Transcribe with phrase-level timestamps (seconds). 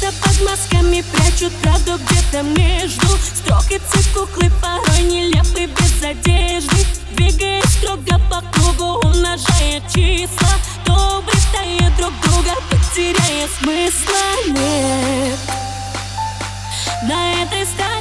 [0.00, 3.06] Прячутся под масками, прячут правду где-то между.
[3.18, 6.86] Строкицы куклы порой нелепы без одежды.
[7.12, 10.48] Двигаясь строго по кругу, умножая числа.
[10.86, 14.22] То обретая друг друга, потеряя смысла.
[14.46, 15.38] Нет.
[17.02, 17.99] На этой стороне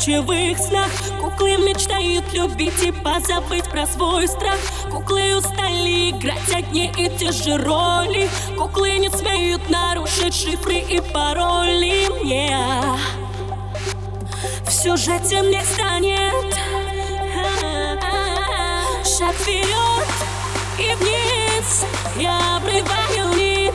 [0.00, 0.90] гутоперчивых снах.
[1.20, 4.58] Куклы мечтают любить и позабыть про свой страх.
[4.90, 8.28] Куклы устали играть одни и те же роли.
[8.56, 12.08] Куклы не смеют нарушить шифры и пароли.
[12.24, 12.96] Yeah.
[14.66, 16.54] В сюжете мне станет
[19.04, 20.06] Шаг вперед
[20.78, 21.84] и вниз.
[22.16, 23.74] Я обрываю нить.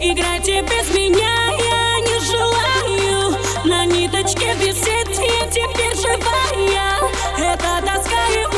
[0.00, 1.61] Играйте без меня,
[4.22, 6.98] веревочке висит и теперь живая.
[7.38, 8.51] Это доска и